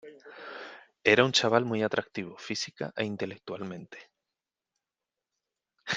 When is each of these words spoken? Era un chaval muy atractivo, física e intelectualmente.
Era 1.03 1.23
un 1.23 1.31
chaval 1.31 1.63
muy 1.63 1.83
atractivo, 1.83 2.35
física 2.35 2.91
e 2.95 3.05
intelectualmente. 3.05 4.09